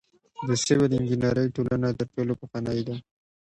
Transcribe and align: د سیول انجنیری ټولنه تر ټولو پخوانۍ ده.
د 0.47 0.49
سیول 0.63 0.91
انجنیری 0.99 1.53
ټولنه 1.55 1.87
تر 1.99 2.07
ټولو 2.13 2.33
پخوانۍ 2.39 2.79
ده. 2.87 2.95